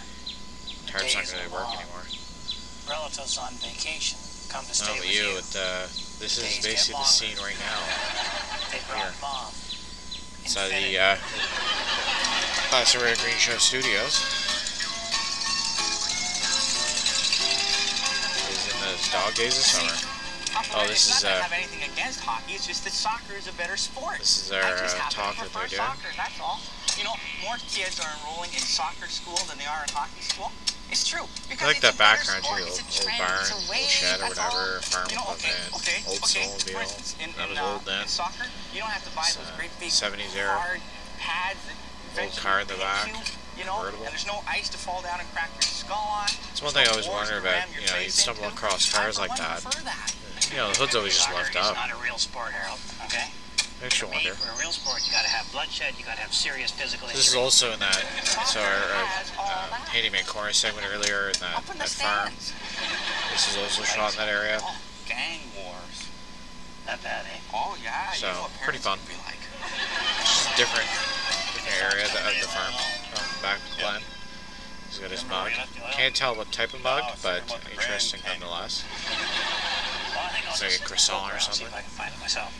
[0.87, 1.79] tarp's not going to work long.
[1.79, 2.05] anymore.
[2.89, 5.37] Relatives on vacation come to stay but with you, you.
[5.55, 5.87] uh,
[6.19, 7.81] this is basically the scene right now.
[8.71, 9.11] Here.
[10.43, 11.17] Inside the uh,
[12.69, 14.21] Classic Red Green Show studios.
[18.51, 20.14] Is in the dog days of summer.
[20.55, 22.55] Oh, this it's is, I uh, have anything against hockey.
[22.55, 24.19] It's just that soccer is a better sport.
[24.19, 25.83] This is their I just uh, talk that they're doing.
[25.83, 26.11] soccer.
[26.15, 26.59] That's all.
[26.95, 30.51] You know, more kids are enrolling in soccer school than they are in hockey school.
[30.87, 31.27] It's true.
[31.27, 32.61] I Because like it's that background sport.
[32.61, 32.71] too.
[32.71, 35.99] It's a Old barn, it's a old shed or whatever, farm You know, okay, okay,
[36.07, 36.45] old okay.
[36.45, 36.71] snowmobile.
[36.71, 38.01] For instance, in, That in, was uh, old then.
[38.05, 40.55] in soccer, you don't have to buy It's, those uh, great big 70s era.
[40.55, 40.79] hard
[41.19, 41.75] pads that
[42.15, 43.17] eventually car in the back, You,
[43.59, 46.29] you know, and there's no ice to fall down and crack your skull on.
[46.53, 49.65] It's one thing I always to about, you know, you'd stumble across cars like that.
[50.49, 50.61] Prefer that.
[50.61, 51.75] You know, the hood's always just Soccer left is up.
[51.75, 52.79] not a real sport, Harold.
[53.05, 53.31] Okay.
[53.81, 54.33] Makes you For wonder.
[54.39, 55.95] for a real sport, you gotta have bloodshed.
[55.99, 57.99] You gotta have serious physical This is also in that,
[58.47, 59.91] so our, has all our uh, that.
[59.91, 62.31] Handyman Corner segment earlier in that, Up in the that farm.
[63.35, 64.59] This is also shot in that area.
[64.63, 64.79] Oh,
[65.09, 66.07] gang wars.
[66.87, 67.39] Not bad, eh?
[67.51, 68.11] Oh yeah.
[68.15, 68.99] So, you know what pretty fun.
[69.09, 69.43] Be like.
[70.23, 70.87] Just a different,
[71.51, 72.71] different area of the, farm.
[72.71, 74.01] Um, back with Glenn.
[74.87, 75.51] He's got his mug.
[75.91, 77.43] Can't tell what type of mug, but
[77.75, 78.85] interesting nonetheless.
[80.15, 81.67] Well, I think I'll It's like a croissant or around, See something.
[81.67, 82.51] if I can find it myself.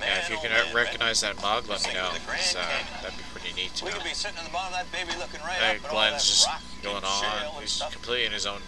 [0.00, 2.10] Yeah, if you can uh, recognize that mug, let me know.
[2.10, 2.66] uh,
[3.02, 3.96] that'd be pretty neat to We know.
[3.96, 6.00] could be sitting in the bottom of that baby looking right Hey, up at all
[6.00, 6.48] that Glenn's just
[6.82, 7.60] going on.
[7.62, 8.60] He's completely in his own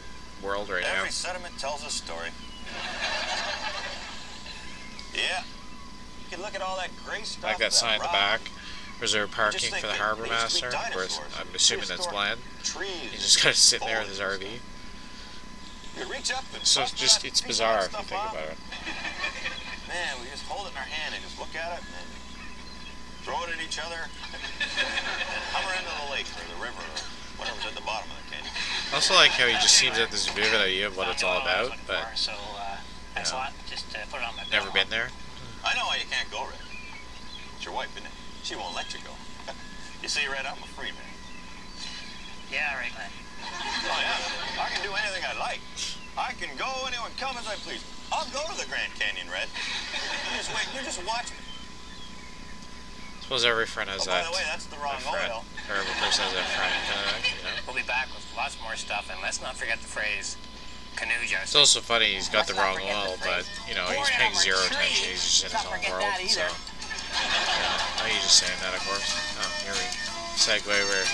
[0.43, 0.99] world right now.
[0.99, 2.31] Every sediment tells a story.
[5.15, 5.43] Yeah.
[6.21, 7.45] You can look at all that gray stuff.
[7.45, 8.41] Like that sign in the back.
[9.01, 10.77] Reserved Just parking for the harbor there used to master.
[10.89, 12.39] Of course, I'm assuming that's Glenn.
[12.65, 12.89] Trees.
[13.13, 14.21] He's just kind of sitting there with his.
[14.21, 14.47] RV.
[15.97, 18.33] You reach up and So it's just it's bizarre if you think off.
[18.37, 18.59] about it.
[19.89, 22.09] Man, we just hold it in our hand and just look at it and
[23.25, 23.97] throw it at each other.
[25.57, 27.01] Hover into the lake or the river or
[27.41, 28.53] whatever's at the bottom of the canyon.
[28.93, 31.25] I also like how he just seems to have this vivid idea of what it's
[31.25, 32.77] all about, but was looking so uh,
[33.17, 33.37] thanks Yeah.
[33.41, 33.53] a lot.
[33.71, 35.09] Just uh, put it on my never been there.
[35.65, 36.61] I know why you can't go, Red.
[37.57, 38.15] It's your wife, isn't it?
[38.45, 39.17] She won't let you go.
[40.03, 41.15] you see, Red, I'm a free man.
[42.53, 43.11] Yeah, right, Glenn.
[43.43, 44.63] Oh, yeah.
[44.63, 45.61] I can do anything I like.
[46.17, 47.85] I can go anywhere, come as I please.
[48.13, 49.49] I'll go to the Grand Canyon, Red.
[50.33, 50.65] You just wait.
[50.73, 51.37] You just watch me.
[53.21, 55.33] suppose every friend has Oh, by the way, that's the wrong friend.
[55.33, 55.45] oil.
[55.69, 57.53] Or every person has that friend kind of you know.
[57.67, 60.37] We'll be back with lots more stuff, and let's not forget the phrase
[60.97, 63.75] canoe It's also funny he's got the Let's not wrong forget the oil, but you
[63.77, 65.13] know "Pour he's paying zero attention.
[65.13, 66.09] He's just in his own world.
[66.33, 69.05] So, yeah, oh, he's just saying that, of course.
[69.37, 69.85] Oh, here we
[70.41, 71.05] segue where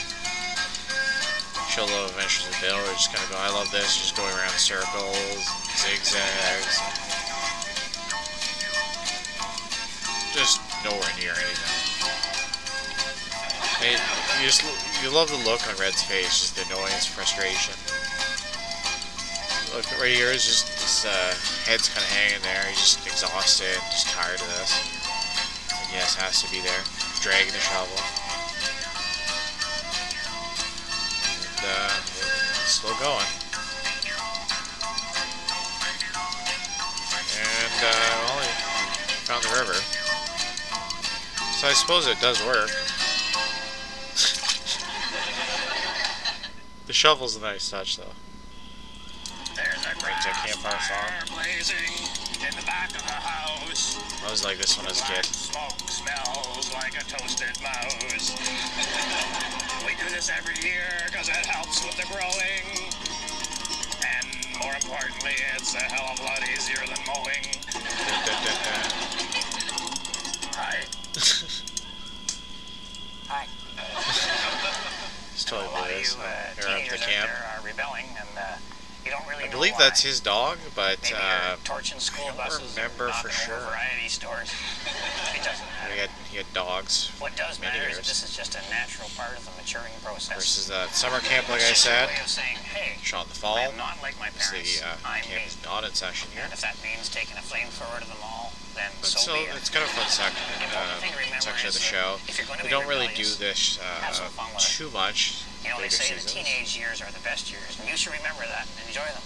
[1.81, 2.77] little adventures of Bill.
[2.77, 3.37] We're just gonna go.
[3.41, 3.97] I love this.
[3.97, 5.41] Just going around circles,
[5.73, 6.77] zigzags.
[10.37, 11.73] Just nowhere near anything.
[13.81, 13.97] Hey,
[14.37, 14.61] you just
[15.01, 17.73] you love the look on Red's face, just the annoyance, frustration.
[19.73, 21.33] Look right here is just his uh,
[21.65, 22.69] head's kind of hanging there.
[22.69, 24.77] He's just exhausted, just tired of this.
[25.73, 26.85] And yes, has to be there,
[27.25, 28.22] dragging the shovel.
[31.65, 31.89] Uh,
[32.67, 33.27] still going.
[37.39, 37.87] And uh,
[38.27, 38.47] well, he
[39.27, 39.75] found the river.
[41.59, 42.69] So I suppose it does work.
[46.87, 48.05] the shovel's a nice touch, though.
[49.55, 51.39] There's a that campfire fire song.
[52.49, 53.97] in the back of the house.
[54.27, 55.25] I was like this I was a kid.
[55.25, 58.33] smoke smells like a toasted mouse.
[59.93, 62.65] We do this every year because it helps with the growing.
[64.01, 64.27] And
[64.65, 67.45] more importantly, it's a hell of a lot easier than mowing.
[70.57, 70.77] Hi.
[73.29, 73.47] Hi.
[75.35, 77.31] It's totally a lot of you uh, Here at teenagers the out camp.
[77.61, 78.57] are rebelling, and uh,
[79.05, 79.79] you don't really I believe why.
[79.91, 83.59] that's his dog, but Maybe uh, you're torching school don't buses remember for sure.
[83.59, 84.55] variety stores.
[85.93, 88.09] He had he had dogs What does matter is years.
[88.09, 90.35] this is just a natural part of the maturing process.
[90.35, 93.29] versus that summer camp, like I It's just a said, way of saying, hey, shot
[93.29, 93.57] in the fall.
[93.61, 94.81] I am not like my parents.
[94.81, 97.45] the uh, I'm camp is not in session here, And if that means taking a
[97.45, 99.57] flamethrower to the mall, then but so still, be it.
[99.61, 101.85] it's kind of a fun sec- The uh, important thing to remember section of the
[101.85, 102.17] show.
[102.25, 104.73] if you're going to We don't really do this uh, some fun with it.
[104.73, 105.45] too much.
[105.61, 108.49] You know, they say the teenage years are the best years, and you should remember
[108.49, 109.23] that and enjoy them.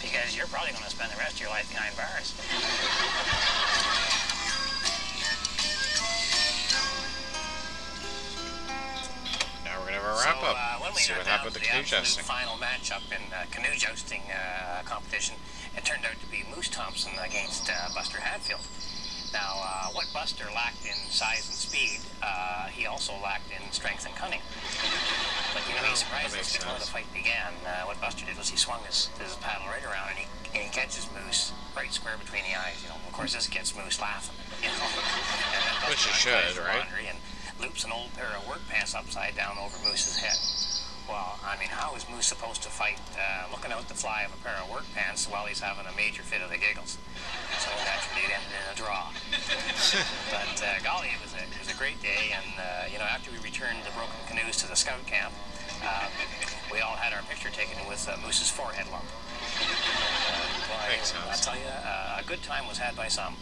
[0.00, 2.32] Because you're probably going to spend the rest of your life behind bars.
[10.08, 10.46] our wrap so.
[10.56, 12.24] Uh, when we See what happened with the canoe jousting.
[12.24, 15.36] final matchup in uh, canoe jousting uh, competition,
[15.76, 18.64] it turned out to be Moose Thompson against uh, Buster Hadfield.
[19.32, 24.06] Now, uh, what Buster lacked in size and speed, uh, he also lacked in strength
[24.06, 24.40] and cunning.
[25.52, 27.52] But you know, he surprised us before the fight began.
[27.60, 30.64] Uh, what Buster did was he swung his, his paddle right around and he, and
[30.64, 32.80] he catches Moose right square between the eyes.
[32.82, 34.34] You know, of course, this gets Moose laughing.
[34.64, 34.88] You know,
[35.92, 36.88] Which he should, right?
[36.88, 37.18] laundry And
[37.60, 40.38] loops an old pair of work pants upside down over Moose's head.
[41.08, 44.32] Well, I mean, how is Moose supposed to fight uh, looking out the fly of
[44.36, 47.00] a pair of work pants while he's having a major fit of the giggles?
[47.64, 49.08] So naturally, it ended in a draw.
[50.28, 53.08] but uh, golly, it was a it was a great day, and uh, you know,
[53.08, 55.32] after we returned the broken canoes to the scout camp,
[55.80, 56.12] uh,
[56.68, 59.08] we all had our picture taken with uh, Moose's forehead lump.
[60.92, 61.44] Makes I sense.
[61.44, 63.36] tell you, uh, a good time was had by some.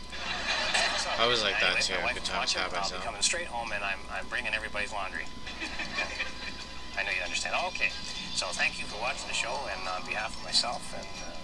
[1.19, 2.91] I was like that too, my wife good is time was watching, had by I'll
[2.91, 5.25] be coming straight home, and I'm I'm bringing everybody's laundry.
[6.99, 7.55] I know you understand.
[7.73, 7.91] Okay,
[8.35, 11.37] so thank you for watching the show, and on behalf of myself and uh,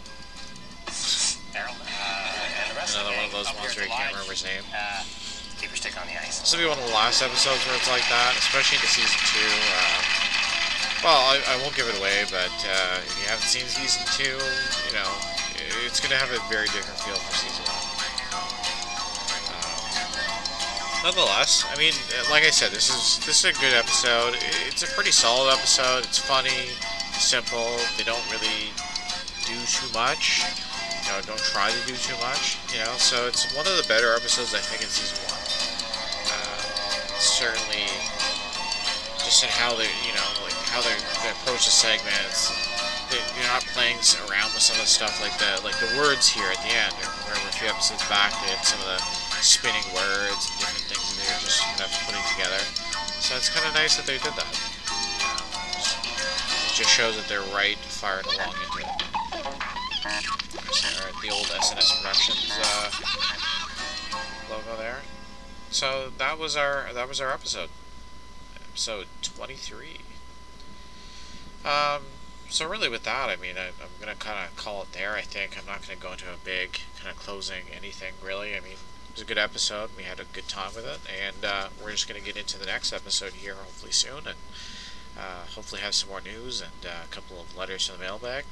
[1.53, 4.13] Harold uh, and the rest Another of the one of those ones where you can't
[4.17, 4.65] remember his name.
[4.73, 5.05] Uh,
[5.61, 6.41] keep your stick on the ice.
[6.41, 9.21] This will be one of the last episodes where it's like that, especially into season
[9.31, 9.53] two.
[9.77, 10.23] Uh,
[11.05, 14.39] well, I, I won't give it away, but uh, if you haven't seen season two,
[14.89, 15.11] you know,
[15.85, 17.82] it's going to have a very different feel for season one.
[21.03, 24.39] Nonetheless, I mean, uh, like I said, this is this is a good episode.
[24.71, 26.07] It's a pretty solid episode.
[26.07, 26.71] It's funny,
[27.19, 27.77] simple.
[27.99, 28.71] They don't really
[29.43, 30.47] do too much.
[31.03, 32.59] You know, don't try to do too much.
[32.71, 35.43] You know, so it's one of the better episodes I think in season one.
[36.31, 36.63] Uh,
[37.19, 37.91] certainly,
[39.19, 40.95] just in how they, you know, like how they,
[41.27, 42.55] they approach the segments.
[43.11, 43.99] They, you're not playing
[44.31, 46.95] around with some of the stuff like the like the words here at the end.
[47.03, 50.86] or, remember a few episodes back they had some of the spinning words and different
[50.86, 52.62] things that they were just kind of putting together.
[53.18, 54.55] So it's kind of nice that they did that.
[56.70, 59.03] It just shows that they're right firing along into it.
[60.03, 62.90] There's the old S&S Productions uh,
[64.51, 65.03] logo there.
[65.70, 67.70] So that was our that was our episode,
[68.68, 70.01] episode twenty three.
[71.64, 72.03] Um,
[72.49, 75.14] so really with that, I mean, I, I'm gonna kind of call it there.
[75.14, 78.55] I think I'm not gonna go into a big kind of closing anything really.
[78.55, 78.76] I mean,
[79.13, 79.91] it was a good episode.
[79.95, 82.65] We had a good time with it, and uh, we're just gonna get into the
[82.65, 84.39] next episode here hopefully soon, and
[85.19, 88.45] uh, hopefully have some more news and uh, a couple of letters from the mailbag.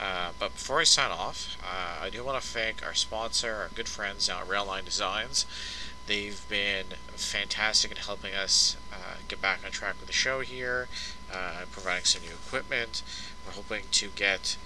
[0.00, 3.70] Uh, but before I sign off, uh, I do want to thank our sponsor, our
[3.74, 5.46] good friends at Rail Line Designs.
[6.06, 10.86] They've been fantastic in helping us uh, get back on track with the show here,
[11.72, 13.02] providing some new equipment.
[13.44, 14.56] We're hoping to get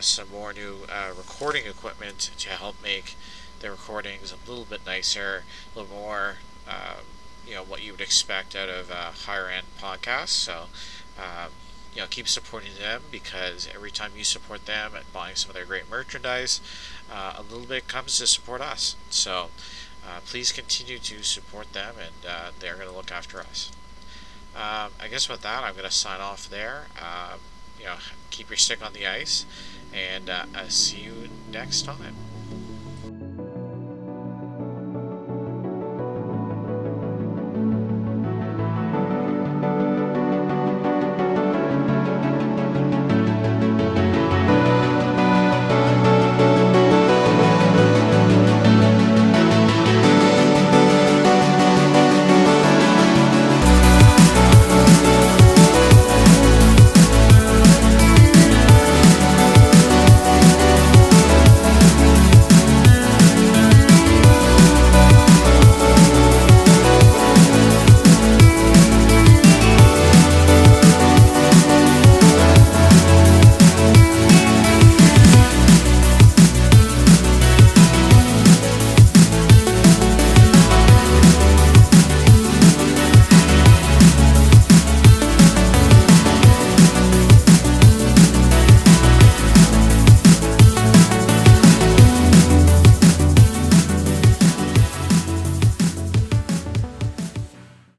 [0.00, 0.86] some more new
[1.16, 3.16] recording equipment to help make
[3.66, 5.42] the recordings a little bit nicer,
[5.74, 6.36] a little more,
[6.68, 7.02] um,
[7.46, 10.28] you know, what you would expect out of uh, higher end podcasts.
[10.28, 10.66] So,
[11.18, 11.50] um,
[11.94, 15.56] you know, keep supporting them because every time you support them and buying some of
[15.56, 16.60] their great merchandise,
[17.12, 18.96] uh, a little bit comes to support us.
[19.10, 19.50] So,
[20.06, 23.72] uh, please continue to support them, and uh, they're going to look after us.
[24.54, 26.86] Um, I guess with that, I'm going to sign off there.
[27.00, 27.40] Um,
[27.78, 27.96] you know,
[28.30, 29.44] keep your stick on the ice,
[29.92, 32.25] and uh, I'll see you next time.